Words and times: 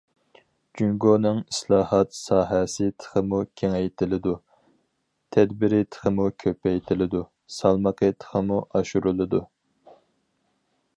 جۇڭگونىڭ 0.79 1.41
ئىسلاھات 1.41 2.17
ساھەسى 2.19 2.87
تېخىمۇ 3.03 3.41
كېڭەيتىلىدۇ، 3.61 4.33
تەدبىرى 5.37 5.83
تېخىمۇ 5.97 6.29
كۆپەيتىلىدۇ، 6.47 7.25
سالمىقى 7.61 8.13
تېخىمۇ 8.25 8.63
ئاشۇرۇلىدۇ. 8.73 9.47